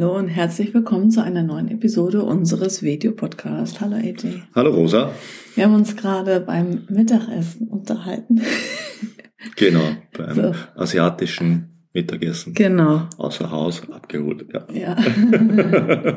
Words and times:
Hallo 0.00 0.16
und 0.16 0.28
herzlich 0.28 0.72
willkommen 0.74 1.10
zu 1.10 1.24
einer 1.24 1.42
neuen 1.42 1.66
Episode 1.66 2.22
unseres 2.22 2.84
Videopodcasts. 2.84 3.80
Hallo 3.80 3.96
AJ. 3.96 4.42
Hallo 4.54 4.70
Rosa. 4.70 5.10
Wir 5.56 5.64
haben 5.64 5.74
uns 5.74 5.96
gerade 5.96 6.38
beim 6.38 6.84
Mittagessen 6.88 7.66
unterhalten. 7.66 8.40
Genau, 9.56 9.96
beim 10.16 10.34
so. 10.36 10.54
asiatischen 10.76 11.88
Mittagessen. 11.92 12.54
Genau. 12.54 13.08
Außer 13.16 13.50
Haus, 13.50 13.90
abgeholt, 13.90 14.46
ja. 14.52 14.66
Ja. 14.72 14.96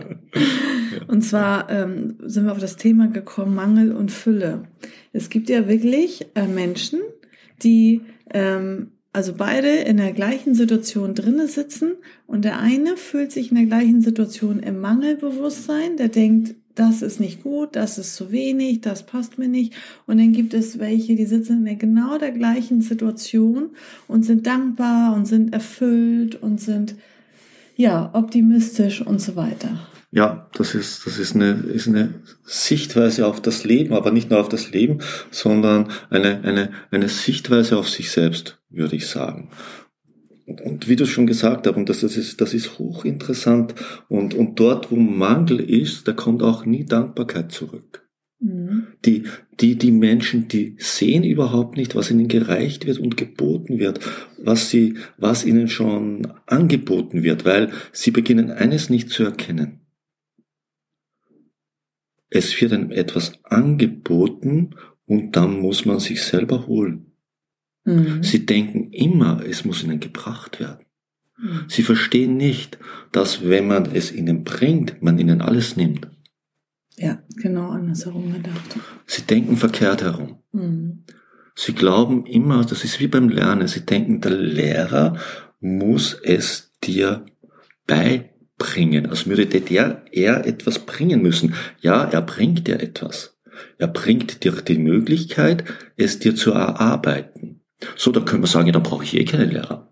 und 1.08 1.24
zwar 1.24 1.68
ähm, 1.72 2.20
sind 2.24 2.46
wir 2.46 2.52
auf 2.52 2.60
das 2.60 2.78
Thema 2.78 3.08
gekommen, 3.08 3.56
Mangel 3.56 3.94
und 3.94 4.12
Fülle. 4.12 4.66
Es 5.12 5.32
gibt 5.32 5.50
ja 5.50 5.68
wirklich 5.68 6.28
äh, 6.36 6.46
Menschen, 6.46 7.00
die 7.64 8.02
ähm, 8.32 8.91
also 9.14 9.34
beide 9.34 9.68
in 9.68 9.98
der 9.98 10.14
gleichen 10.14 10.56
Situation 10.56 11.16
drinnen 11.16 11.48
sitzen 11.48 11.94
und 12.28 12.46
der 12.46 12.60
eine 12.60 12.96
fühlt 12.96 13.32
sich 13.32 13.50
in 13.52 13.58
der 13.58 13.66
gleichen 13.66 14.02
Situation 14.02 14.60
im 14.60 14.80
Mangelbewusstsein, 14.80 15.98
der 15.98 16.08
denkt, 16.08 16.56
das 16.76 17.02
ist 17.02 17.20
nicht 17.20 17.44
gut, 17.44 17.76
das 17.76 17.98
ist 17.98 18.16
zu 18.16 18.32
wenig, 18.32 18.80
das 18.80 19.06
passt 19.06 19.38
mir 19.38 19.50
nicht. 19.50 19.74
Und 20.08 20.18
dann 20.20 20.32
gibt 20.32 20.54
es 20.54 20.80
welche, 20.80 21.16
die 21.16 21.26
sitzen 21.26 21.58
in 21.60 21.66
der 21.66 21.76
genau 21.76 22.18
der 22.18 22.32
gleichen 22.32 22.82
Situation 22.82 23.72
und 24.08 24.24
sind 24.24 24.48
dankbar 24.48 25.14
und 25.14 25.26
sind 25.26 25.54
erfüllt 25.54 26.42
und 26.42 26.62
sind 26.62 26.96
ja 27.76 28.12
optimistisch 28.14 29.02
und 29.02 29.20
so 29.20 29.36
weiter. 29.36 29.88
Ja, 30.12 30.50
das 30.54 30.76
ist, 30.76 31.06
das 31.06 31.18
ist 31.20 31.36
eine, 31.36 31.52
ist 31.52 31.88
eine 31.88 32.14
Sichtweise 32.44 33.26
auf 33.28 33.42
das 33.42 33.64
Leben, 33.64 33.94
aber 33.94 34.12
nicht 34.12 34.30
nur 34.30 34.40
auf 34.40 34.50
das 34.50 34.72
Leben, 34.72 35.00
sondern 35.30 35.90
eine, 36.10 36.42
eine, 36.44 36.72
eine 36.92 37.08
Sichtweise 37.08 37.78
auf 37.78 37.88
sich 37.88 38.12
selbst, 38.12 38.61
würde 38.72 38.96
ich 38.96 39.08
sagen. 39.08 39.50
Und, 40.46 40.90
wie 40.90 40.96
du 40.96 41.06
schon 41.06 41.28
gesagt 41.28 41.68
hast, 41.68 41.76
und 41.76 41.88
das, 41.88 42.02
das 42.02 42.18
ist, 42.18 42.42
das 42.42 42.54
ist 42.54 42.78
hochinteressant. 42.80 43.76
Und, 44.10 44.34
und 44.34 44.60
dort, 44.60 44.92
wo 44.92 44.96
Mangel 44.96 45.60
ist, 45.60 46.08
da 46.08 46.14
kommt 46.14 46.44
auch 46.44 46.66
nie 46.66 46.84
Dankbarkeit 46.84 47.52
zurück. 47.52 48.08
Mhm. 48.40 48.88
Die, 49.06 49.24
die, 49.60 49.78
die 49.78 49.92
Menschen, 49.92 50.48
die 50.48 50.76
sehen 50.80 51.24
überhaupt 51.24 51.78
nicht, 51.78 51.96
was 51.96 52.12
ihnen 52.12 52.28
gereicht 52.28 52.86
wird 52.86 52.98
und 52.98 53.16
geboten 53.16 53.80
wird, 53.80 54.00
was 54.38 54.70
sie, 54.70 54.96
was 55.18 55.46
ihnen 55.46 55.68
schon 55.68 56.28
angeboten 56.48 57.24
wird, 57.24 57.46
weil 57.46 57.72
sie 57.94 58.12
beginnen 58.12 58.52
eines 58.52 58.90
nicht 58.90 59.10
zu 59.10 59.24
erkennen 59.24 59.82
es 62.32 62.60
wird 62.60 62.72
einem 62.74 62.92
etwas 62.92 63.34
angeboten 63.44 64.76
und 65.06 65.36
dann 65.36 65.60
muss 65.60 65.86
man 65.86 66.00
sich 66.00 66.24
selber 66.24 66.66
holen. 66.66 67.11
Mhm. 67.84 68.24
Sie 68.24 68.46
denken 68.46 68.92
immer, 68.92 69.44
es 69.46 69.66
muss 69.66 69.84
ihnen 69.84 70.00
gebracht 70.00 70.60
werden. 70.60 70.86
Mhm. 71.38 71.66
Sie 71.68 71.84
verstehen 71.84 72.38
nicht, 72.38 72.78
dass 73.12 73.48
wenn 73.48 73.68
man 73.68 73.92
es 73.94 74.12
ihnen 74.12 74.44
bringt, 74.44 75.02
man 75.02 75.18
ihnen 75.18 75.42
alles 75.42 75.76
nimmt. 75.76 76.08
Ja, 76.98 77.24
genau 77.36 77.70
andersherum 77.70 78.34
gedacht. 78.34 78.78
Sie 79.08 79.24
denken 79.24 79.58
verkehrt 79.58 80.04
herum. 80.04 80.38
Mhm. 80.52 81.06
Sie 81.56 81.74
glauben 81.74 82.26
immer, 82.26 82.64
das 82.64 82.84
ist 82.84 83.00
wie 83.00 83.08
beim 83.08 83.30
Lernen, 83.30 83.68
sie 83.68 83.86
denken, 83.86 84.22
der 84.22 84.32
Lehrer 84.32 85.18
muss 85.60 86.14
es 86.24 86.72
dir 86.84 87.26
bei 87.88 88.32
bringen, 88.58 89.08
als 89.08 89.28
würde 89.28 89.48
der 89.48 90.04
er 90.12 90.46
etwas 90.46 90.80
bringen 90.80 91.22
müssen. 91.22 91.56
Ja, 91.82 92.04
er 92.04 92.22
bringt 92.22 92.68
dir 92.68 92.80
etwas. 92.80 93.40
Er 93.78 93.88
bringt 93.88 94.44
dir 94.44 94.52
die 94.52 94.78
Möglichkeit, 94.78 95.64
es 95.98 96.20
dir 96.20 96.36
zu 96.36 96.52
erarbeiten. 96.52 97.61
So, 97.96 98.12
da 98.12 98.22
können 98.22 98.44
wir 98.44 98.48
sagen, 98.48 98.68
ja, 98.68 98.74
dann 98.74 98.84
brauche 98.84 99.04
ich 99.04 99.16
eh 99.16 99.26
keinen 99.26 99.52
Lehrer. 99.52 99.92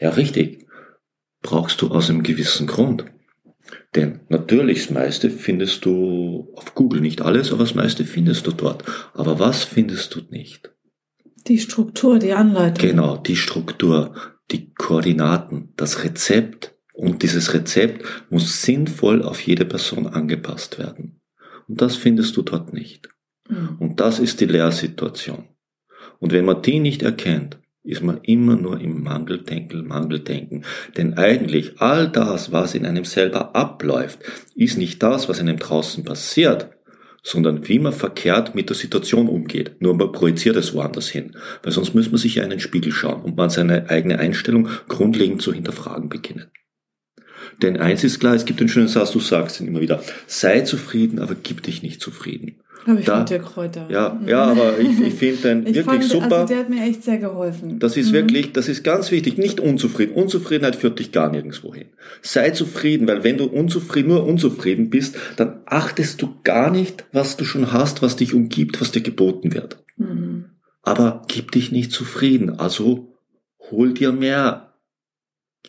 Ja, 0.00 0.10
richtig. 0.10 0.66
Brauchst 1.42 1.80
du 1.82 1.88
aus 1.88 2.10
einem 2.10 2.22
gewissen 2.22 2.66
Grund. 2.66 3.04
Denn 3.94 4.20
natürlich, 4.28 4.82
das 4.82 4.90
meiste 4.90 5.30
findest 5.30 5.84
du 5.84 6.52
auf 6.56 6.74
Google 6.74 7.00
nicht 7.00 7.22
alles, 7.22 7.52
aber 7.52 7.64
das 7.64 7.74
meiste 7.74 8.04
findest 8.04 8.46
du 8.46 8.52
dort. 8.52 8.84
Aber 9.14 9.38
was 9.38 9.64
findest 9.64 10.14
du 10.14 10.20
nicht? 10.30 10.72
Die 11.46 11.58
Struktur, 11.58 12.18
die 12.18 12.32
Anleitung. 12.32 12.88
Genau, 12.88 13.16
die 13.16 13.36
Struktur, 13.36 14.14
die 14.50 14.72
Koordinaten, 14.74 15.72
das 15.76 16.02
Rezept, 16.02 16.74
und 16.94 17.24
dieses 17.24 17.52
Rezept 17.52 18.06
muss 18.30 18.62
sinnvoll 18.62 19.22
auf 19.22 19.40
jede 19.40 19.64
Person 19.64 20.06
angepasst 20.06 20.78
werden. 20.78 21.20
Und 21.66 21.80
das 21.80 21.96
findest 21.96 22.36
du 22.36 22.42
dort 22.42 22.72
nicht. 22.72 23.08
Mhm. 23.48 23.76
Und 23.80 24.00
das 24.00 24.20
ist 24.20 24.40
die 24.40 24.46
Lehrsituation. 24.46 25.48
Und 26.20 26.32
wenn 26.32 26.44
man 26.44 26.62
die 26.62 26.80
nicht 26.80 27.02
erkennt, 27.02 27.58
ist 27.84 28.02
man 28.02 28.18
immer 28.22 28.56
nur 28.56 28.80
im 28.80 29.02
Mangeldenken, 29.02 29.86
Mangeldenken. 29.86 30.64
Denn 30.96 31.14
eigentlich 31.14 31.80
all 31.80 32.08
das, 32.08 32.50
was 32.50 32.74
in 32.74 32.86
einem 32.86 33.04
selber 33.04 33.54
abläuft, 33.54 34.20
ist 34.54 34.78
nicht 34.78 35.02
das, 35.02 35.28
was 35.28 35.38
in 35.38 35.48
einem 35.48 35.58
draußen 35.58 36.02
passiert, 36.02 36.70
sondern 37.22 37.68
wie 37.68 37.78
man 37.78 37.92
verkehrt 37.92 38.54
mit 38.54 38.70
der 38.70 38.76
Situation 38.76 39.28
umgeht. 39.28 39.76
Nur 39.80 39.94
man 39.94 40.12
projiziert 40.12 40.56
es 40.56 40.74
woanders 40.74 41.08
hin. 41.08 41.36
Weil 41.62 41.72
sonst 41.72 41.94
muss 41.94 42.10
man 42.10 42.18
sich 42.18 42.36
ja 42.36 42.44
in 42.44 42.50
den 42.50 42.60
Spiegel 42.60 42.92
schauen 42.92 43.22
und 43.22 43.36
man 43.36 43.50
seine 43.50 43.90
eigene 43.90 44.18
Einstellung 44.18 44.68
grundlegend 44.88 45.42
zu 45.42 45.52
hinterfragen 45.52 46.08
beginnen. 46.08 46.50
Denn 47.62 47.76
eins 47.76 48.04
ist 48.04 48.20
klar, 48.20 48.34
es 48.34 48.44
gibt 48.44 48.60
einen 48.60 48.68
schönen 48.68 48.88
Satz, 48.88 49.12
du 49.12 49.20
sagst 49.20 49.60
ihn 49.60 49.68
immer 49.68 49.80
wieder, 49.80 50.02
sei 50.26 50.60
zufrieden, 50.60 51.18
aber 51.18 51.34
gib 51.34 51.62
dich 51.62 51.82
nicht 51.82 52.00
zufrieden. 52.00 52.56
Aber 52.86 53.00
ich 53.00 53.06
finde 53.06 53.24
der 53.24 53.38
Kräuter. 53.38 53.86
Ja, 53.88 54.20
ja, 54.26 54.44
aber 54.44 54.78
ich, 54.78 55.00
ich 55.00 55.14
finde 55.18 55.42
den 55.42 55.66
ich 55.66 55.74
wirklich 55.74 56.00
fand, 56.00 56.04
super. 56.04 56.36
Also 56.40 56.54
der 56.54 56.58
hat 56.58 56.70
mir 56.70 56.82
echt 56.82 57.02
sehr 57.02 57.18
geholfen. 57.18 57.78
Das 57.78 57.96
ist 57.96 58.08
mhm. 58.08 58.14
wirklich, 58.14 58.52
das 58.52 58.68
ist 58.68 58.84
ganz 58.84 59.10
wichtig. 59.10 59.38
Nicht 59.38 59.60
unzufrieden. 59.60 60.14
Unzufriedenheit 60.14 60.76
führt 60.76 60.98
dich 60.98 61.12
gar 61.12 61.30
nirgendwo 61.30 61.74
hin. 61.74 61.86
Sei 62.22 62.50
zufrieden, 62.50 63.06
weil 63.06 63.24
wenn 63.24 63.38
du 63.38 63.44
unzufrieden, 63.44 64.08
nur 64.08 64.26
unzufrieden 64.26 64.90
bist, 64.90 65.16
dann 65.36 65.60
achtest 65.66 66.20
du 66.20 66.34
gar 66.44 66.70
nicht, 66.70 67.04
was 67.12 67.36
du 67.36 67.44
schon 67.44 67.72
hast, 67.72 68.02
was 68.02 68.16
dich 68.16 68.34
umgibt, 68.34 68.80
was 68.80 68.92
dir 68.92 69.02
geboten 69.02 69.54
wird. 69.54 69.82
Mhm. 69.96 70.46
Aber 70.82 71.22
gib 71.28 71.52
dich 71.52 71.72
nicht 71.72 71.92
zufrieden. 71.92 72.58
Also 72.58 73.14
hol 73.70 73.94
dir 73.94 74.12
mehr. 74.12 74.73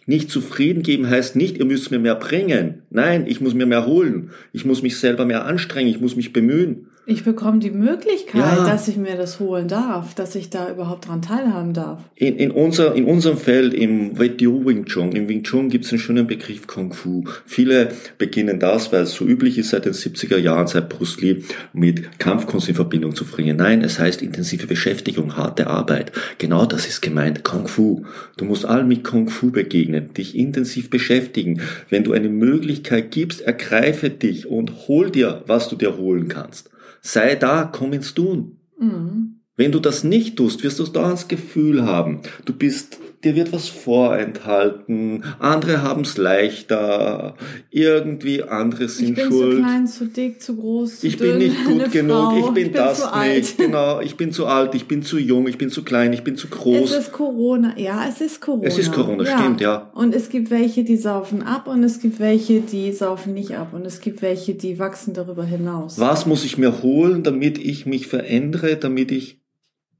Nicht 0.06 0.30
zufrieden 0.30 0.84
geben 0.84 1.10
heißt 1.10 1.36
nicht, 1.36 1.58
ihr 1.58 1.66
müsst 1.66 1.90
mir 1.90 2.00
mehr 2.00 2.16
bringen. 2.16 2.84
Nein, 2.90 3.26
ich 3.28 3.42
muss 3.42 3.54
mir 3.54 3.66
mehr 3.66 3.88
holen. 3.88 4.30
Ich 4.54 4.66
muss 4.66 4.84
mich 4.84 5.00
selber 5.00 5.26
mehr 5.26 5.46
anstrengen. 5.46 5.90
Ich 5.90 6.00
muss 6.00 6.16
mich 6.16 6.32
bemühen. 6.32 6.88
Ich 7.08 7.24
bekomme 7.24 7.60
die 7.60 7.70
Möglichkeit, 7.70 8.58
ja. 8.58 8.66
dass 8.66 8.88
ich 8.88 8.98
mir 8.98 9.16
das 9.16 9.40
holen 9.40 9.68
darf, 9.68 10.16
dass 10.16 10.34
ich 10.34 10.50
da 10.50 10.72
überhaupt 10.72 11.08
dran 11.08 11.22
teilhaben 11.22 11.74
darf. 11.74 12.00
In, 12.16 12.36
in, 12.38 12.50
unser, 12.50 12.96
in 12.96 13.06
unserem 13.06 13.38
Feld, 13.38 13.76
im 13.76 14.18
WTO 14.18 14.66
Wing 14.66 14.86
Chun, 14.86 15.12
im 15.12 15.28
Wing 15.28 15.44
Chun 15.44 15.70
gibt 15.70 15.86
es 15.86 15.92
einen 15.92 16.00
schönen 16.00 16.26
Begriff 16.26 16.66
Kung 16.66 16.94
Fu. 16.94 17.24
Viele 17.46 17.90
beginnen 18.18 18.60
das, 18.60 18.92
weil 18.92 19.04
es 19.04 19.14
so 19.14 19.24
üblich 19.24 19.60
ist 19.60 19.70
seit 19.70 19.86
den 19.86 19.94
70er 19.94 20.38
Jahren, 20.38 20.66
seit 20.66 20.90
Bruce 20.90 21.22
Lee, 21.22 21.44
mit 21.74 22.18
Kampfkunst 22.18 22.70
in 22.70 22.76
Verbindung 22.76 23.14
zu 23.14 23.26
bringen. 23.26 23.58
Nein, 23.58 23.84
es 23.84 24.00
heißt 24.00 24.24
intensive 24.24 24.66
Beschäftigung, 24.66 25.38
harte 25.38 25.68
Arbeit. 25.68 26.12
Genau 26.40 26.66
das 26.66 26.88
ist 26.88 27.04
gemeint, 27.04 27.44
Kung 27.44 27.68
Fu. 27.68 28.04
Du 28.38 28.46
musst 28.46 28.66
allen 28.66 28.88
mit 28.88 29.04
Kung 29.04 29.30
Fu 29.30 29.52
begegnen, 29.52 30.12
dich 30.16 30.36
intensiv 30.36 30.90
beschäftigen. 30.90 31.62
Wenn 31.92 32.04
du 32.04 32.14
eine 32.14 32.30
Möglichkeit 32.30 33.12
gibst, 33.12 33.42
ergreife 33.42 34.10
dich 34.10 34.48
und 34.48 34.88
hol 34.88 35.12
dir, 35.12 35.44
was 35.46 35.70
du 35.70 35.76
dir 35.76 35.98
holen 35.98 36.30
kannst. 36.30 36.72
Sei 37.08 37.36
da, 37.36 37.70
komm 37.72 37.94
ins 37.94 38.16
Tun. 38.16 38.58
Mhm. 38.80 39.42
Wenn 39.56 39.72
du 39.72 39.80
das 39.80 40.04
nicht 40.04 40.38
tust, 40.38 40.64
wirst 40.64 40.80
du 40.80 40.86
da 40.86 41.12
das 41.12 41.28
Gefühl 41.28 41.84
haben, 41.84 42.22
du 42.46 42.54
bist 42.54 42.98
dir 43.26 43.36
wird 43.36 43.52
was 43.52 43.68
vorenthalten, 43.68 45.24
andere 45.40 45.82
haben 45.82 46.02
es 46.02 46.18
leichter, 46.18 47.36
irgendwie 47.72 48.44
andere 48.44 48.88
sind 48.88 49.18
schuld. 49.18 49.18
Ich 49.18 49.30
bin 49.30 49.32
schuld. 49.32 49.56
zu 49.56 49.62
klein, 49.62 49.88
zu 49.88 50.06
dick, 50.06 50.42
zu 50.42 50.56
groß, 50.56 51.00
zu 51.00 51.08
Ich 51.08 51.18
dünn, 51.18 51.40
bin 51.40 51.48
nicht 51.50 51.66
gut 51.66 51.92
genug, 51.92 52.16
Frau. 52.16 52.38
ich 52.38 52.54
bin, 52.54 52.66
ich 52.68 52.72
bin 52.72 52.74
das 52.74 53.00
nicht, 53.00 53.14
alt. 53.14 53.58
genau, 53.58 54.00
ich 54.00 54.16
bin 54.16 54.32
zu 54.32 54.46
alt, 54.46 54.76
ich 54.76 54.88
bin 54.88 55.04
zu 55.04 55.18
jung, 55.18 55.48
ich 55.48 55.58
bin 55.58 55.70
zu 55.70 55.84
klein, 55.84 56.14
ich 56.14 56.24
bin 56.24 56.38
zu 56.38 56.48
groß. 56.48 56.92
Es 56.92 56.98
ist 57.08 57.12
Corona, 57.12 57.78
ja, 57.78 58.06
es 58.08 58.22
ist 58.22 58.42
Corona. 58.42 58.68
Es 58.68 58.78
ist 58.78 58.92
Corona, 58.94 59.24
ja. 59.24 59.40
stimmt, 59.40 59.62
ja. 59.62 59.92
Und 59.94 60.14
es 60.14 60.30
gibt 60.30 60.52
welche, 60.52 60.84
die 60.84 60.98
saufen 60.98 61.44
ab 61.44 61.68
und 61.68 61.84
es 61.84 62.00
gibt 62.00 62.20
welche, 62.20 62.62
die 62.62 62.92
saufen 62.92 63.34
nicht 63.34 63.58
ab 63.58 63.74
und 63.74 63.86
es 63.86 64.02
gibt 64.02 64.22
welche, 64.22 64.54
die 64.54 64.78
wachsen 64.80 65.14
darüber 65.14 65.44
hinaus. 65.44 66.00
Was 66.00 66.26
muss 66.26 66.46
ich 66.46 66.58
mir 66.58 66.84
holen, 66.84 67.24
damit 67.24 67.58
ich 67.58 67.86
mich 67.86 68.08
verändere, 68.08 68.76
damit 68.76 69.12
ich 69.12 69.40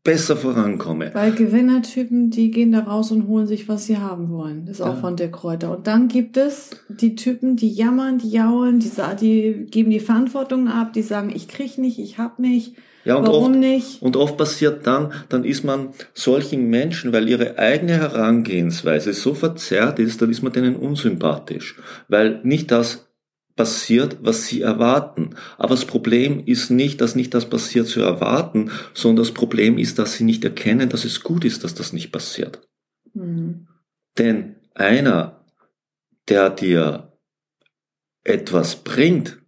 besser 0.06 0.38
vorankomme. 0.38 1.10
Weil 1.14 1.34
Gewinnertypen, 1.34 2.30
die 2.30 2.52
gehen 2.52 2.72
da 2.72 2.80
raus 2.82 3.12
und 3.12 3.28
holen 3.28 3.48
sich, 3.48 3.68
was 3.68 3.86
sie 3.88 3.98
haben 3.98 4.30
wollen. 4.30 4.66
Das 4.66 4.78
ist 4.78 4.82
auch 4.82 4.94
Ja. 4.96 5.02
von 5.02 5.18
der 5.18 5.32
Kräuter. 5.32 5.76
Und 5.76 5.88
dann 5.88 6.08
gibt 6.08 6.38
es 6.38 6.70
die 6.88 7.16
Typen, 7.16 7.58
die 7.58 7.70
jammern, 7.74 8.20
die 8.20 8.30
jaulen, 8.30 8.80
die, 8.80 8.92
die 9.20 9.66
geben 9.70 9.90
die 9.90 10.00
Verantwortung 10.00 10.68
ab, 10.70 10.94
die 10.94 11.02
sagen, 11.02 11.34
ich 11.36 11.48
krieg 11.50 11.78
nicht, 11.80 12.00
ich 12.00 12.18
hab 12.20 12.38
nicht, 12.40 12.76
Ja, 13.04 13.16
und 13.16 13.28
warum 13.28 13.52
oft, 13.52 13.56
nicht? 13.60 14.02
und 14.02 14.16
oft 14.16 14.38
passiert 14.38 14.86
dann, 14.88 15.12
dann 15.30 15.44
ist 15.44 15.64
man 15.66 15.90
solchen 16.14 16.70
Menschen, 16.70 17.12
weil 17.12 17.28
ihre 17.28 17.58
eigene 17.58 17.94
Herangehensweise 17.94 19.12
so 19.14 19.34
verzerrt 19.34 20.00
ist, 20.00 20.22
dann 20.22 20.30
ist 20.30 20.44
man 20.44 20.54
denen 20.54 20.76
unsympathisch. 20.76 21.76
Weil 22.08 22.40
nicht 22.44 22.70
das 22.72 23.08
passiert, 23.56 24.18
was 24.22 24.46
sie 24.48 24.62
erwarten. 24.62 25.36
Aber 25.58 25.76
das 25.76 25.86
Problem 25.86 26.44
ist 26.46 26.70
nicht, 26.70 27.02
dass 27.02 27.16
nicht 27.16 27.34
das 27.34 27.50
passiert 27.50 27.88
zu 27.88 28.02
erwarten, 28.02 28.72
sondern 28.94 29.24
das 29.24 29.34
Problem 29.34 29.78
ist, 29.78 29.98
dass 29.98 30.14
sie 30.14 30.24
nicht 30.24 30.44
erkennen, 30.44 30.90
dass 30.90 31.06
es 31.06 31.22
gut 31.22 31.46
ist, 31.46 31.64
dass 31.64 31.74
das 31.74 31.94
nicht 31.94 32.12
passiert. 32.12 32.62
Hm. 33.14 33.68
Denn 34.18 34.56
einer, 34.74 35.46
der 36.28 36.50
dir 36.50 37.14
etwas 38.24 38.84
bringt, 38.84 39.42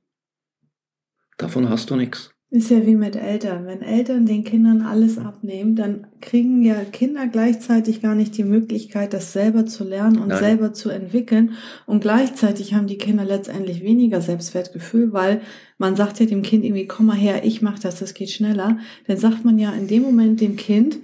davon 1.38 1.70
hast 1.70 1.90
du 1.90 1.96
nichts. 1.96 2.32
Ist 2.50 2.72
ja 2.72 2.86
wie 2.86 2.96
mit 2.96 3.18
Eltern. 3.18 3.66
Wenn 3.66 3.82
Eltern 3.82 4.26
den 4.26 4.46
Kindern 4.46 4.82
alles 4.82 5.18
abnehmen, 5.18 5.76
dann 5.76 6.08
kriegen 6.22 6.64
ja 6.64 6.76
Kinder 6.76 7.28
gleichzeitig 7.28 8.02
gar 8.02 8.16
nicht 8.16 8.38
die 8.38 8.46
Möglichkeit, 8.46 9.14
das 9.14 9.34
selber 9.34 9.66
zu 9.66 9.84
lernen 9.84 10.18
und 10.18 10.30
Nein. 10.30 10.40
selber 10.40 10.72
zu 10.72 10.90
entwickeln. 10.90 11.56
Und 11.86 12.00
gleichzeitig 12.00 12.74
haben 12.74 12.88
die 12.88 12.98
Kinder 12.98 13.26
letztendlich 13.26 13.84
weniger 13.84 14.22
Selbstwertgefühl, 14.22 15.12
weil 15.12 15.42
man 15.78 15.98
sagt 15.98 16.22
ja 16.22 16.26
dem 16.26 16.42
Kind 16.42 16.64
irgendwie, 16.64 16.88
komm 16.88 17.08
mal 17.08 17.18
her, 17.18 17.44
ich 17.44 17.62
mach 17.62 17.80
das, 17.80 18.00
das 18.00 18.14
geht 18.14 18.30
schneller. 18.30 18.80
Dann 19.08 19.18
sagt 19.18 19.44
man 19.44 19.60
ja 19.60 19.74
in 19.74 19.88
dem 19.88 20.04
Moment 20.04 20.40
dem 20.40 20.56
Kind, 20.56 21.00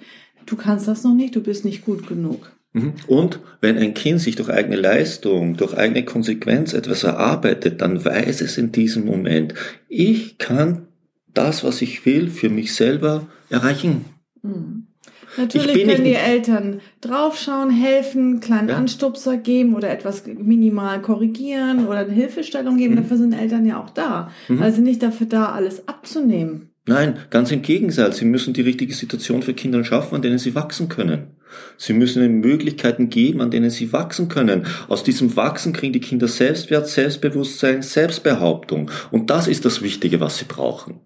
du 0.46 0.56
kannst 0.56 0.88
das 0.88 1.04
noch 1.04 1.14
nicht, 1.14 1.36
du 1.36 1.44
bist 1.44 1.66
nicht 1.66 1.84
gut 1.84 2.08
genug. 2.08 2.54
Mhm. 2.72 2.94
Und 3.08 3.40
wenn 3.60 3.78
ein 3.78 3.94
Kind 3.94 4.22
sich 4.22 4.38
durch 4.38 4.50
eigene 4.50 4.78
Leistung, 4.78 5.58
durch 5.58 5.78
eigene 5.78 6.06
Konsequenz 6.06 6.74
etwas 6.74 7.04
erarbeitet, 7.04 7.82
dann 7.82 8.04
weiß 8.04 8.40
es 8.40 8.58
in 8.58 8.72
diesem 8.72 9.04
Moment, 9.04 9.54
ich 9.90 10.38
kann 10.38 10.88
das, 11.34 11.64
was 11.64 11.82
ich 11.82 12.06
will, 12.06 12.30
für 12.30 12.50
mich 12.50 12.74
selber 12.74 13.28
erreichen. 13.50 14.06
Mhm. 14.42 14.88
Ich 15.32 15.38
Natürlich 15.40 15.86
können 15.88 16.04
die 16.04 16.12
nicht- 16.12 16.28
Eltern 16.28 16.80
draufschauen, 17.02 17.72
helfen, 17.72 18.40
kleinen 18.40 18.70
Ja. 18.70 18.78
Anstupser 18.78 19.38
geben 19.38 19.74
oder 19.76 19.90
etwas 19.90 20.26
minimal 20.28 21.02
korrigieren 21.02 21.88
oder 21.88 22.00
eine 22.00 22.12
Hilfestellung 22.14 22.78
geben. 22.78 22.94
Mhm. 22.94 22.98
Dafür 22.98 23.18
sind 23.18 23.34
Eltern 23.34 23.66
ja 23.66 23.82
auch 23.82 23.90
da. 23.90 24.30
Mhm. 24.48 24.62
Also 24.62 24.82
nicht 24.82 25.02
dafür 25.02 25.26
da, 25.26 25.46
alles 25.52 25.88
abzunehmen. 25.88 26.70
Nein, 26.86 27.18
ganz 27.32 27.52
im 27.52 27.62
Gegenteil. 27.64 28.14
Sie 28.14 28.26
müssen 28.26 28.54
die 28.54 28.62
richtige 28.62 28.94
Situation 28.94 29.42
für 29.42 29.54
Kinder 29.56 29.84
schaffen, 29.84 30.16
an 30.16 30.22
denen 30.22 30.38
sie 30.38 30.54
wachsen 30.54 30.88
können. 30.90 31.32
Sie 31.78 31.94
müssen 31.94 32.22
ihnen 32.24 32.40
Möglichkeiten 32.42 33.10
geben, 33.10 33.42
an 33.42 33.50
denen 33.52 33.70
sie 33.70 33.92
wachsen 33.94 34.28
können. 34.28 34.66
Aus 34.88 35.04
diesem 35.04 35.36
Wachsen 35.36 35.72
kriegen 35.74 35.94
die 35.94 36.00
Kinder 36.02 36.28
Selbstwert, 36.28 36.88
Selbstbewusstsein, 36.88 37.82
Selbstbehauptung. 37.82 38.92
Und 39.12 39.30
das 39.30 39.48
ist 39.48 39.64
das 39.66 39.82
Wichtige, 39.82 40.20
was 40.20 40.38
sie 40.38 40.46
brauchen. 40.46 41.00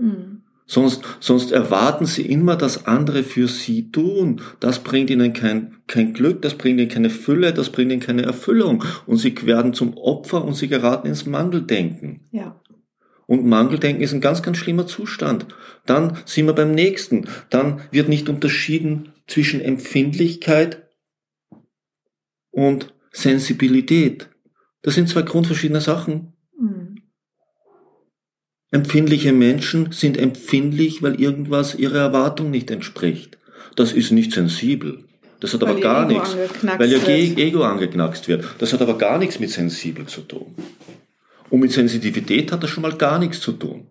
Mhm. 0.00 0.42
Sonst, 0.66 1.02
sonst 1.18 1.50
erwarten 1.50 2.06
sie 2.06 2.22
immer, 2.22 2.54
dass 2.54 2.86
andere 2.86 3.24
für 3.24 3.48
sie 3.48 3.90
tun. 3.90 4.40
Das 4.60 4.78
bringt 4.78 5.10
ihnen 5.10 5.32
kein, 5.32 5.78
kein 5.88 6.12
Glück, 6.12 6.42
das 6.42 6.54
bringt 6.54 6.78
ihnen 6.78 6.88
keine 6.88 7.10
Fülle, 7.10 7.52
das 7.52 7.70
bringt 7.70 7.90
ihnen 7.90 8.00
keine 8.00 8.22
Erfüllung. 8.22 8.84
Und 9.04 9.16
sie 9.16 9.34
werden 9.46 9.74
zum 9.74 9.96
Opfer 9.96 10.44
und 10.44 10.54
sie 10.54 10.68
geraten 10.68 11.08
ins 11.08 11.26
Mangeldenken. 11.26 12.20
Ja. 12.30 12.60
Und 13.26 13.46
Mangeldenken 13.46 14.00
ist 14.00 14.12
ein 14.12 14.20
ganz, 14.20 14.42
ganz 14.42 14.58
schlimmer 14.58 14.86
Zustand. 14.86 15.46
Dann 15.86 16.18
sind 16.24 16.46
wir 16.46 16.52
beim 16.52 16.72
nächsten. 16.72 17.26
Dann 17.48 17.80
wird 17.90 18.08
nicht 18.08 18.28
unterschieden 18.28 19.12
zwischen 19.26 19.60
Empfindlichkeit 19.60 20.88
und 22.52 22.94
Sensibilität. 23.10 24.30
Das 24.82 24.94
sind 24.94 25.08
zwei 25.08 25.22
grundverschiedene 25.22 25.80
Sachen. 25.80 26.32
Empfindliche 28.72 29.32
Menschen 29.32 29.90
sind 29.90 30.16
empfindlich, 30.16 31.02
weil 31.02 31.20
irgendwas 31.20 31.74
ihrer 31.74 31.98
Erwartung 31.98 32.50
nicht 32.50 32.70
entspricht. 32.70 33.38
Das 33.76 33.92
ist 33.92 34.12
nicht 34.12 34.32
sensibel. 34.32 35.04
Das 35.40 35.54
hat 35.54 35.62
Weil 35.62 35.70
aber 35.70 35.80
gar 35.80 36.06
nichts. 36.06 36.36
Weil 36.62 36.90
ihr 36.92 37.04
wird. 37.06 37.38
Ego 37.38 37.62
angeknackst 37.64 38.28
wird. 38.28 38.44
Das 38.58 38.72
hat 38.72 38.82
aber 38.82 38.96
gar 38.98 39.18
nichts 39.18 39.40
mit 39.40 39.50
sensibel 39.50 40.06
zu 40.06 40.20
tun. 40.20 40.54
Und 41.48 41.60
mit 41.60 41.72
Sensitivität 41.72 42.52
hat 42.52 42.62
das 42.62 42.70
schon 42.70 42.82
mal 42.82 42.92
gar 42.92 43.18
nichts 43.18 43.40
zu 43.40 43.52
tun. 43.52 43.86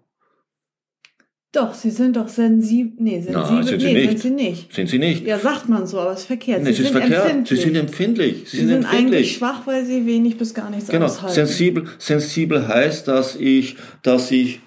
Doch, 1.51 1.73
sie 1.73 1.89
sind 1.89 2.15
doch 2.15 2.27
sensibel. 2.27 2.93
Nee, 2.99 3.21
sensibel. 3.21 3.63
sind 3.63 3.79
sie 3.79 3.87
nee, 3.87 3.93
nicht. 3.93 4.09
sind 4.09 4.21
sie 4.21 4.29
nicht. 4.29 4.73
Sind 4.73 4.89
sie 4.89 4.99
nicht? 4.99 5.25
Ja, 5.25 5.39
sagt 5.39 5.67
man 5.67 5.87
so, 5.87 5.99
aber 5.99 6.11
es 6.13 6.19
ist 6.19 6.25
verkehrt. 6.27 6.59
Nee, 6.61 6.65
sie 6.65 6.71
es 6.73 6.79
ist 6.79 6.93
sind 6.93 6.97
verkehrt. 6.99 7.25
empfindlich. 7.31 7.59
Sie 7.59 7.65
sind 7.65 7.75
empfindlich. 7.75 8.35
Sie, 8.45 8.49
Sie 8.51 8.57
sind, 8.57 8.67
sind 8.67 8.77
empfindlich. 8.83 9.15
eigentlich 9.15 9.35
schwach, 9.37 9.65
weil 9.65 9.83
sie 9.83 10.05
wenig 10.05 10.37
bis 10.37 10.53
gar 10.53 10.69
nichts 10.69 10.89
Genau. 10.89 11.05
aushalten. 11.07 11.33
Sensibel, 11.33 11.85
sensibel 11.97 12.67
heißt, 12.67 13.07
dass 13.07 13.35
ich, 13.35 13.77
dass 14.03 14.29
ich 14.29 14.59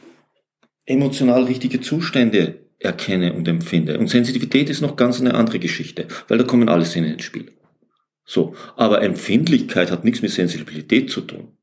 emotional 0.86 1.44
richtige 1.44 1.80
Zustände 1.80 2.62
erkenne 2.78 3.32
und 3.32 3.46
empfinde. 3.48 3.98
Und 3.98 4.08
Sensitivität 4.08 4.68
ist 4.68 4.80
noch 4.80 4.96
ganz 4.96 5.20
eine 5.20 5.34
andere 5.34 5.58
Geschichte, 5.58 6.06
weil 6.28 6.38
da 6.38 6.44
kommen 6.44 6.68
alle 6.68 6.84
Sinne 6.84 7.12
ins 7.12 7.24
Spiel. 7.24 7.52
So. 8.24 8.54
Aber 8.76 9.02
Empfindlichkeit 9.02 9.90
hat 9.90 10.04
nichts 10.04 10.22
mit 10.22 10.30
Sensibilität 10.30 11.10
zu 11.10 11.22
tun. 11.22 11.56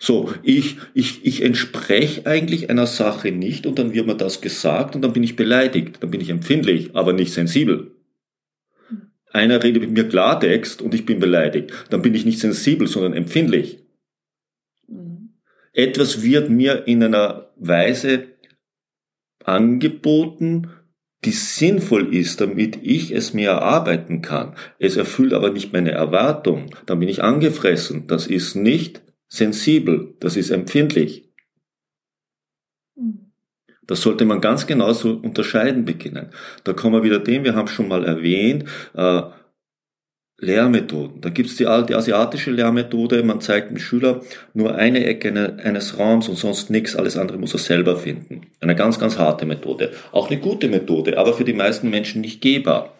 So, 0.00 0.32
ich, 0.44 0.76
ich, 0.94 1.26
ich 1.26 1.42
entspreche 1.42 2.24
eigentlich 2.24 2.70
einer 2.70 2.86
Sache 2.86 3.32
nicht 3.32 3.66
und 3.66 3.80
dann 3.80 3.94
wird 3.94 4.06
mir 4.06 4.14
das 4.14 4.40
gesagt 4.40 4.94
und 4.94 5.02
dann 5.02 5.12
bin 5.12 5.24
ich 5.24 5.34
beleidigt. 5.34 5.96
Dann 6.00 6.10
bin 6.10 6.20
ich 6.20 6.30
empfindlich, 6.30 6.94
aber 6.94 7.12
nicht 7.12 7.32
sensibel. 7.32 7.96
Einer 9.32 9.62
redet 9.62 9.82
mit 9.82 9.90
mir 9.90 10.08
Klartext 10.08 10.82
und 10.82 10.94
ich 10.94 11.04
bin 11.04 11.18
beleidigt. 11.18 11.72
Dann 11.90 12.02
bin 12.02 12.14
ich 12.14 12.24
nicht 12.24 12.38
sensibel, 12.38 12.86
sondern 12.86 13.12
empfindlich. 13.12 13.78
Etwas 15.78 16.22
wird 16.22 16.50
mir 16.50 16.88
in 16.88 17.04
einer 17.04 17.52
Weise 17.54 18.26
angeboten, 19.44 20.72
die 21.24 21.30
sinnvoll 21.30 22.12
ist, 22.12 22.40
damit 22.40 22.80
ich 22.82 23.12
es 23.12 23.32
mir 23.32 23.50
erarbeiten 23.50 24.20
kann. 24.20 24.56
Es 24.80 24.96
erfüllt 24.96 25.32
aber 25.32 25.50
nicht 25.50 25.72
meine 25.72 25.92
Erwartung. 25.92 26.74
Dann 26.86 26.98
bin 26.98 27.08
ich 27.08 27.22
angefressen. 27.22 28.08
Das 28.08 28.26
ist 28.26 28.56
nicht 28.56 29.02
sensibel. 29.28 30.16
Das 30.18 30.36
ist 30.36 30.50
empfindlich. 30.50 31.30
Das 33.86 34.02
sollte 34.02 34.24
man 34.24 34.40
ganz 34.40 34.66
genau 34.66 34.92
so 34.92 35.12
unterscheiden 35.12 35.84
beginnen. 35.84 36.30
Da 36.64 36.72
kommen 36.72 36.96
wir 36.96 37.04
wieder 37.04 37.20
dem, 37.20 37.44
wir 37.44 37.54
haben 37.54 37.68
schon 37.68 37.86
mal 37.86 38.04
erwähnt, 38.04 38.64
äh, 38.94 39.22
Lehrmethoden. 40.40 41.20
Da 41.20 41.30
gibt's 41.30 41.56
die 41.56 41.66
alte 41.66 41.96
asiatische 41.96 42.52
Lehrmethode, 42.52 43.24
man 43.24 43.40
zeigt 43.40 43.70
dem 43.70 43.78
Schüler 43.78 44.20
nur 44.54 44.76
eine 44.76 45.04
Ecke 45.04 45.28
eine, 45.28 45.56
eines 45.64 45.98
Raums 45.98 46.28
und 46.28 46.36
sonst 46.36 46.70
nichts, 46.70 46.94
alles 46.94 47.16
andere 47.16 47.38
muss 47.38 47.54
er 47.54 47.58
selber 47.58 47.96
finden. 47.96 48.42
Eine 48.60 48.76
ganz, 48.76 49.00
ganz 49.00 49.18
harte 49.18 49.46
Methode. 49.46 49.90
Auch 50.12 50.30
eine 50.30 50.38
gute 50.38 50.68
Methode, 50.68 51.18
aber 51.18 51.34
für 51.34 51.44
die 51.44 51.54
meisten 51.54 51.90
Menschen 51.90 52.20
nicht 52.20 52.40
gehbar. 52.40 52.94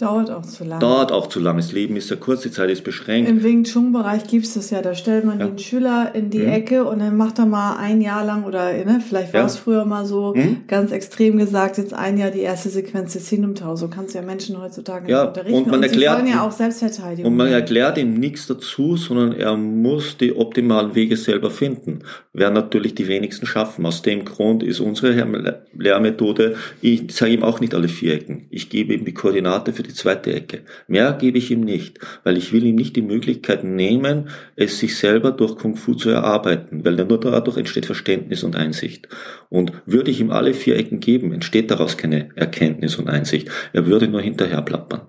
Dauert 0.00 0.30
auch 0.30 0.42
zu 0.46 0.64
lange. 0.64 0.80
Dauert 0.80 1.12
auch 1.12 1.26
zu 1.28 1.40
lange. 1.40 1.58
Das 1.60 1.72
Leben 1.72 1.94
ist 1.96 2.08
ja 2.10 2.16
kurz, 2.16 2.40
die 2.42 2.50
Zeit 2.50 2.70
ist 2.70 2.84
beschränkt. 2.84 3.28
Im 3.28 3.42
Wing 3.42 3.64
Chun-Bereich 3.64 4.24
gibt's 4.26 4.54
das 4.54 4.70
ja. 4.70 4.80
Da 4.82 4.94
stellt 4.94 5.24
man 5.24 5.38
Ja. 5.40 5.46
den 5.46 5.58
Schüler 5.58 6.12
in 6.14 6.30
die 6.30 6.38
Mhm. 6.38 6.48
Ecke 6.48 6.84
und 6.84 7.00
dann 7.00 7.16
macht 7.16 7.38
er 7.38 7.46
mal 7.46 7.76
ein 7.76 8.00
Jahr 8.00 8.24
lang 8.24 8.44
oder 8.44 8.72
ne, 8.72 9.00
vielleicht 9.06 9.32
war 9.34 9.40
Ja. 9.40 9.46
es 9.46 9.56
früher 9.56 9.84
mal 9.84 10.06
so 10.06 10.32
Mhm. 10.34 10.62
ganz 10.66 10.90
extrem 10.90 11.36
gesagt, 11.36 11.76
jetzt 11.78 11.92
ein 11.94 12.16
Jahr 12.18 12.30
die 12.30 12.40
erste 12.40 12.70
Sequenz 12.70 13.12
des 13.12 13.28
Hinumtau. 13.28 13.76
So 13.76 13.88
kannst 13.88 14.14
du 14.14 14.18
ja 14.18 14.24
Menschen 14.24 14.60
heutzutage 14.60 15.10
Ja, 15.10 15.20
nicht 15.24 15.28
unterrichten. 15.28 15.62
und 15.64 15.70
man 15.70 15.82
erklärt- 15.82 16.16
sie 16.18 16.22
sollen 16.24 16.32
ja 16.38 16.46
auch 16.46 16.52
Selbstverteidigung. 16.52 17.30
Und 17.30 17.36
man 17.36 17.48
erklärt 17.48 17.98
ihm 17.98 18.14
nichts 18.14 18.46
dazu, 18.46 18.96
sondern 18.96 19.32
er 19.32 19.56
muss 19.56 20.16
die 20.16 20.34
optimalen 20.34 20.94
Wege 20.94 21.16
selber 21.16 21.50
finden. 21.50 22.00
Werden 22.32 22.54
natürlich 22.54 22.94
die 22.94 23.06
wenigsten 23.08 23.44
schaffen. 23.46 23.84
Aus 23.84 24.02
dem 24.02 24.24
Grund 24.24 24.62
ist 24.62 24.80
unsere 24.80 25.12
Lehr- 25.12 25.62
Lehrmethode, 25.76 26.54
ich 26.80 27.10
zeige 27.10 27.34
ihm 27.34 27.42
auch 27.42 27.60
nicht 27.60 27.74
alle 27.74 27.88
vier 27.88 28.14
Ecken. 28.14 28.46
Ich 28.50 28.70
gebe 28.70 28.94
ihm 28.94 29.04
die 29.04 29.12
Koordinate 29.14 29.72
für 29.72 29.82
die 29.82 29.89
zweite 29.94 30.32
Ecke. 30.32 30.62
Mehr 30.88 31.12
gebe 31.12 31.38
ich 31.38 31.50
ihm 31.50 31.60
nicht, 31.60 31.98
weil 32.24 32.36
ich 32.36 32.52
will 32.52 32.64
ihm 32.64 32.76
nicht 32.76 32.96
die 32.96 33.02
Möglichkeit 33.02 33.64
nehmen, 33.64 34.28
es 34.56 34.78
sich 34.78 34.96
selber 34.96 35.30
durch 35.32 35.56
Kung 35.56 35.76
Fu 35.76 35.94
zu 35.94 36.10
erarbeiten, 36.10 36.84
weil 36.84 36.96
nur 37.04 37.20
dadurch 37.20 37.56
entsteht 37.56 37.86
Verständnis 37.86 38.42
und 38.42 38.56
Einsicht. 38.56 39.08
Und 39.48 39.72
würde 39.86 40.10
ich 40.10 40.20
ihm 40.20 40.30
alle 40.30 40.54
vier 40.54 40.76
Ecken 40.76 41.00
geben, 41.00 41.32
entsteht 41.32 41.70
daraus 41.70 41.96
keine 41.96 42.30
Erkenntnis 42.36 42.96
und 42.96 43.08
Einsicht. 43.08 43.48
Er 43.72 43.86
würde 43.86 44.08
nur 44.08 44.20
hinterher 44.20 44.62
plappern. 44.62 45.02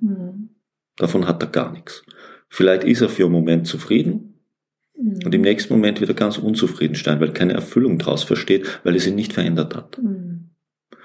Mhm. 0.00 0.50
Davon 0.96 1.26
hat 1.26 1.42
er 1.42 1.48
gar 1.48 1.72
nichts. 1.72 2.02
Vielleicht 2.48 2.84
ist 2.84 3.00
er 3.00 3.08
für 3.08 3.24
einen 3.24 3.32
Moment 3.32 3.66
zufrieden 3.66 4.32
Mhm. 5.02 5.20
und 5.24 5.34
im 5.34 5.40
nächsten 5.40 5.72
Moment 5.72 6.00
wieder 6.00 6.14
ganz 6.14 6.38
unzufrieden 6.38 6.94
sein, 6.94 7.20
weil 7.20 7.32
keine 7.32 7.54
Erfüllung 7.54 7.98
daraus 7.98 8.24
versteht, 8.24 8.80
weil 8.84 8.96
es 8.96 9.06
ihn 9.06 9.14
nicht 9.14 9.32
verändert 9.32 9.74
hat. 9.74 9.98
Mhm. 10.02 10.50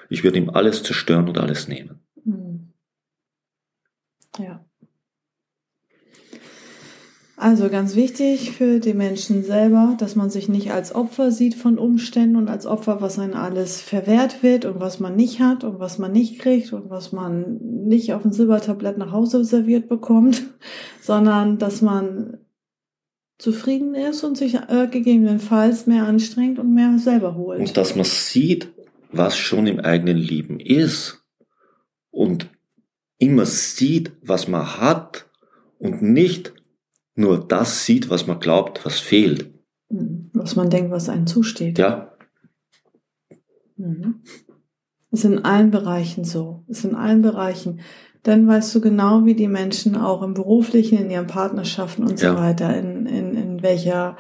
Ich 0.10 0.24
würde 0.24 0.38
ihm 0.38 0.50
alles 0.50 0.84
zerstören 0.84 1.28
und 1.28 1.38
alles 1.38 1.68
nehmen. 1.68 2.00
Ja. 4.40 4.66
Also 7.40 7.70
ganz 7.70 7.96
wichtig 7.96 8.54
für 8.54 8.80
die 8.80 8.96
Menschen 8.96 9.44
selber, 9.44 9.96
dass 10.00 10.16
man 10.16 10.32
sich 10.32 10.50
nicht 10.50 10.72
als 10.72 10.96
Opfer 10.96 11.32
sieht 11.32 11.54
von 11.54 11.78
Umständen 11.78 12.36
und 12.36 12.50
als 12.50 12.66
Opfer, 12.66 13.00
was 13.00 13.20
einem 13.20 13.36
alles 13.36 13.80
verwehrt 13.80 14.42
wird 14.42 14.66
und 14.66 14.80
was 14.80 15.00
man 15.00 15.16
nicht 15.16 15.40
hat 15.40 15.64
und 15.64 15.80
was 15.80 16.00
man 16.00 16.12
nicht 16.12 16.40
kriegt 16.40 16.74
und 16.74 16.90
was 16.90 17.12
man 17.12 17.60
nicht 17.62 18.16
auf 18.16 18.24
dem 18.24 18.32
Silbertablett 18.32 18.98
nach 18.98 19.12
Hause 19.12 19.46
serviert 19.46 19.88
bekommt, 19.88 20.48
sondern 21.02 21.60
dass 21.60 21.84
man 21.84 22.40
zufrieden 23.38 23.94
ist 23.94 24.24
und 24.24 24.36
sich 24.36 24.56
äh, 24.56 24.88
gegebenenfalls 24.90 25.86
mehr 25.86 26.08
anstrengt 26.08 26.58
und 26.58 26.74
mehr 26.74 26.98
selber 26.98 27.36
holt. 27.36 27.60
Und 27.60 27.78
dass 27.78 27.96
man 27.96 28.06
sieht, 28.06 28.74
was 29.12 29.38
schon 29.38 29.68
im 29.68 29.80
eigenen 29.80 30.18
Leben 30.18 30.60
ist 30.60 31.24
und 32.10 32.50
immer 33.18 33.46
sieht, 33.46 34.12
was 34.22 34.48
man 34.48 34.78
hat 34.80 35.30
und 35.80 36.02
nicht 36.02 36.54
nur 37.16 37.40
das 37.40 37.86
sieht, 37.86 38.10
was 38.10 38.28
man 38.28 38.40
glaubt, 38.40 38.86
was 38.86 39.00
fehlt. 39.00 39.54
Hm, 39.90 40.30
was 40.34 40.56
man 40.56 40.70
denkt, 40.70 40.92
was 40.92 41.10
einem 41.10 41.28
zusteht. 41.28 41.78
Ja. 41.78 42.14
Mhm. 43.78 44.22
Ist 45.12 45.26
in 45.26 45.46
allen 45.46 45.72
Bereichen 45.72 46.24
so. 46.24 46.64
Ist 46.68 46.86
in 46.86 46.96
allen 46.96 47.22
Bereichen. 47.22 47.80
Dann 48.24 48.48
weißt 48.48 48.76
du 48.76 48.82
genau, 48.82 49.26
wie 49.26 49.36
die 49.36 49.48
Menschen 49.48 49.96
auch 49.96 50.22
im 50.22 50.34
beruflichen, 50.34 50.98
in 50.98 51.10
ihren 51.10 51.28
Partnerschaften 51.28 52.04
und 52.04 52.22
ja. 52.22 52.34
so 52.34 52.38
weiter, 52.38 52.76
in, 52.78 53.06
in, 53.06 53.36
in 53.36 53.64
welcher 53.64 54.18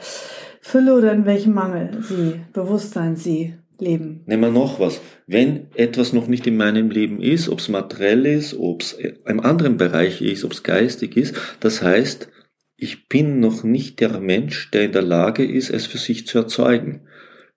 Fülle 0.61 0.97
oder 0.97 1.11
in 1.11 1.25
welchem 1.25 1.53
Mangel 1.53 2.01
sie, 2.03 2.41
Bewusstsein 2.53 3.15
sie 3.15 3.57
leben. 3.81 4.23
Nehmen 4.25 4.41
wir 4.43 4.51
noch 4.51 4.79
was. 4.79 5.01
Wenn 5.25 5.67
etwas 5.75 6.13
noch 6.13 6.27
nicht 6.27 6.47
in 6.47 6.57
meinem 6.57 6.89
Leben 6.89 7.21
ist, 7.21 7.49
ob 7.49 7.59
es 7.59 7.69
materiell 7.69 8.25
ist, 8.25 8.55
ob 8.57 8.81
es 8.81 8.93
im 8.93 9.39
anderen 9.39 9.77
Bereich 9.77 10.21
ist, 10.21 10.43
ob 10.43 10.51
es 10.51 10.63
geistig 10.63 11.17
ist, 11.17 11.35
das 11.59 11.81
heißt, 11.81 12.29
ich 12.75 13.07
bin 13.07 13.39
noch 13.39 13.63
nicht 13.63 13.99
der 13.99 14.19
Mensch, 14.19 14.69
der 14.71 14.83
in 14.83 14.91
der 14.91 15.01
Lage 15.01 15.43
ist, 15.43 15.71
es 15.71 15.87
für 15.87 15.97
sich 15.97 16.27
zu 16.27 16.37
erzeugen. 16.37 17.07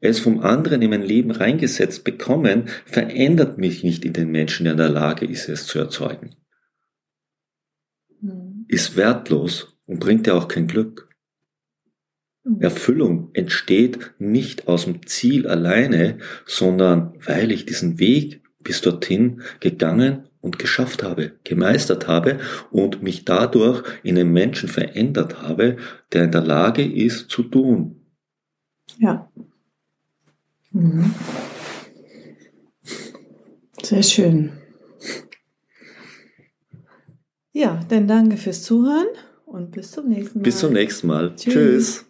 Es 0.01 0.19
vom 0.19 0.41
anderen 0.41 0.81
in 0.81 0.89
mein 0.91 1.03
Leben 1.03 1.31
reingesetzt 1.31 2.05
bekommen, 2.05 2.71
verändert 2.87 3.59
mich 3.59 3.85
nicht 3.85 4.07
in 4.07 4.15
den 4.15 4.31
Menschen, 4.31 4.65
der 4.65 4.73
in 4.73 4.79
der 4.79 4.89
Lage 4.89 5.27
ist, 5.27 5.51
es 5.51 5.67
zu 5.67 5.79
erzeugen. 5.79 6.31
Hm. 8.21 8.65
Ist 8.67 8.97
wertlos 8.97 9.79
und 9.85 10.01
bringt 10.01 10.27
ja 10.27 10.35
auch 10.35 10.49
kein 10.49 10.67
Glück. 10.67 11.10
Erfüllung 12.59 13.31
entsteht 13.35 14.13
nicht 14.19 14.67
aus 14.67 14.85
dem 14.85 15.07
Ziel 15.07 15.47
alleine, 15.47 16.19
sondern 16.47 17.15
weil 17.25 17.53
ich 17.53 17.67
diesen 17.67 17.99
Weg 17.99 18.43
bis 18.61 18.81
dorthin 18.81 19.43
gegangen 19.61 20.29
und 20.41 20.59
geschafft 20.59 21.03
habe, 21.03 21.33
gemeistert 21.45 22.09
habe 22.09 22.39
und 22.71 23.03
mich 23.03 23.25
dadurch 23.25 23.83
in 24.03 24.19
einen 24.19 24.33
Menschen 24.33 24.69
verändert 24.69 25.43
habe, 25.43 25.77
der 26.13 26.25
in 26.25 26.33
der 26.33 26.43
Lage 26.43 26.85
ist 26.85 27.31
zu 27.31 27.43
tun. 27.43 28.01
Ja. 28.99 29.31
Mhm. 30.73 31.15
Sehr 33.83 34.03
schön. 34.03 34.53
Ja, 37.53 37.81
dann 37.89 38.07
danke 38.07 38.37
fürs 38.37 38.63
Zuhören 38.63 39.09
und 39.45 39.73
bis 39.73 39.91
zum 39.91 40.09
nächsten 40.09 40.39
Mal. 40.39 40.43
Bis 40.43 40.59
zum 40.59 40.73
nächsten 40.73 41.07
Mal. 41.07 41.35
Tschüss. 41.35 41.53
Tschüss. 41.53 42.10